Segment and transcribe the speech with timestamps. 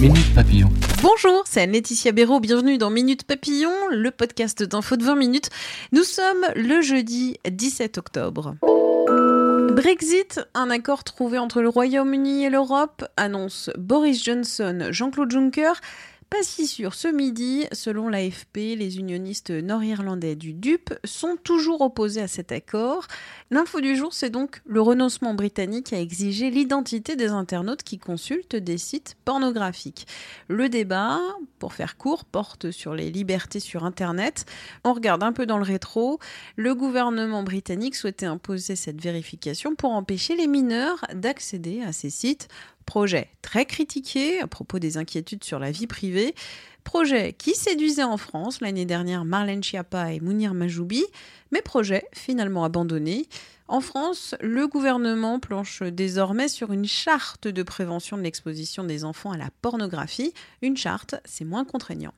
[0.00, 0.68] Minute Papillon.
[1.02, 5.48] Bonjour, c'est Laetitia Béraud, bienvenue dans Minute Papillon, le podcast d'info de 20 minutes.
[5.92, 8.56] Nous sommes le jeudi 17 octobre.
[9.72, 15.72] Brexit, un accord trouvé entre le Royaume-Uni et l'Europe, annonce Boris Johnson, Jean-Claude Juncker.
[16.36, 22.20] Pas si sûr ce midi, selon l'AFP, les unionistes nord-irlandais du DUP sont toujours opposés
[22.20, 23.06] à cet accord.
[23.50, 28.54] L'info du jour, c'est donc le renoncement britannique à exiger l'identité des internautes qui consultent
[28.54, 30.06] des sites pornographiques.
[30.48, 31.20] Le débat,
[31.58, 34.44] pour faire court, porte sur les libertés sur Internet.
[34.84, 36.18] On regarde un peu dans le rétro.
[36.56, 42.48] Le gouvernement britannique souhaitait imposer cette vérification pour empêcher les mineurs d'accéder à ces sites
[42.86, 46.34] Projet très critiqué à propos des inquiétudes sur la vie privée.
[46.84, 51.04] Projet qui séduisait en France l'année dernière Marlène Schiappa et Mounir Majoubi,
[51.50, 53.26] mais projet finalement abandonné.
[53.66, 59.32] En France, le gouvernement planche désormais sur une charte de prévention de l'exposition des enfants
[59.32, 60.32] à la pornographie.
[60.62, 62.14] Une charte, c'est moins contraignant.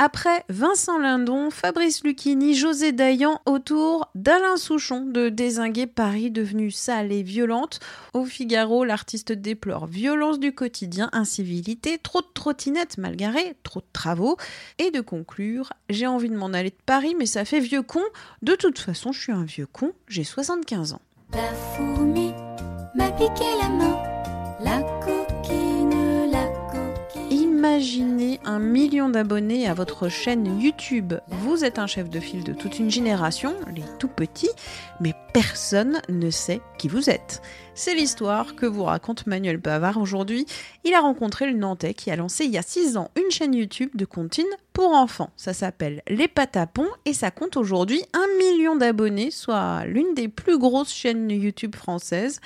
[0.00, 7.10] Après Vincent Lindon, Fabrice Lucchini, José Dayan, autour d'Alain Souchon de désinguer Paris devenue sale
[7.10, 7.80] et violente.
[8.14, 13.86] Au Figaro, l'artiste déplore violence du quotidien, incivilité, trop de trottinettes mal garées, trop de
[13.92, 14.36] travaux.
[14.78, 18.02] Et de conclure, j'ai envie de m'en aller de Paris, mais ça fait vieux con.
[18.42, 21.02] De toute façon, je suis un vieux con, j'ai 75 ans.
[21.32, 22.30] La fourmi
[22.94, 23.98] m'a piqué la main,
[28.58, 31.14] un million d'abonnés à votre chaîne YouTube.
[31.28, 34.50] Vous êtes un chef de file de toute une génération, les tout petits,
[35.00, 37.40] mais personne ne sait qui vous êtes.
[37.76, 40.44] C'est l'histoire que vous raconte Manuel Bavard aujourd'hui.
[40.82, 43.54] Il a rencontré le Nantais qui a lancé il y a 6 ans une chaîne
[43.54, 45.30] YouTube de comptines pour enfants.
[45.36, 50.58] Ça s'appelle Les Patapons et ça compte aujourd'hui un million d'abonnés, soit l'une des plus
[50.58, 52.40] grosses chaînes YouTube françaises.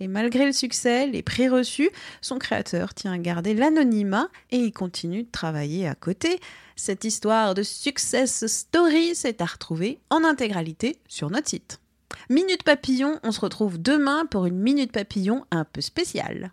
[0.00, 1.90] Et malgré le succès, les prix reçus,
[2.20, 6.40] son créateur tient à garder l'anonymat et il continue de travailler à côté.
[6.76, 11.80] Cette histoire de success story s'est à retrouver en intégralité sur notre site.
[12.28, 16.52] Minute Papillon, on se retrouve demain pour une Minute Papillon un peu spéciale.